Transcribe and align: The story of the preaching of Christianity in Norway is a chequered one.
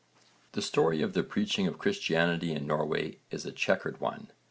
The 0.53 0.63
story 0.63 1.03
of 1.03 1.13
the 1.13 1.21
preaching 1.21 1.67
of 1.67 1.77
Christianity 1.77 2.53
in 2.53 2.65
Norway 2.65 3.19
is 3.29 3.45
a 3.45 3.51
chequered 3.51 4.01
one. 4.01 4.29